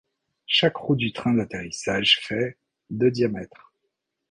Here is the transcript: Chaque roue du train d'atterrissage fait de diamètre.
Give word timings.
Chaque 0.47 0.77
roue 0.77 0.95
du 0.95 1.13
train 1.13 1.35
d'atterrissage 1.35 2.21
fait 2.23 2.57
de 2.89 3.07
diamètre. 3.09 3.71